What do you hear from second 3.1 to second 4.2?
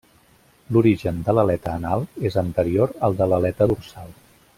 de l'aleta dorsal.